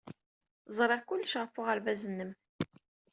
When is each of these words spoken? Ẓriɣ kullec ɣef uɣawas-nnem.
Ẓriɣ 0.77 1.01
kullec 1.07 1.33
ɣef 1.37 1.53
uɣawas-nnem. 1.59 2.31